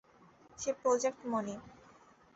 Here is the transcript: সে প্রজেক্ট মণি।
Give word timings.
সে 0.59 0.71
প্রজেক্ট 0.81 1.19
মণি। 1.31 1.55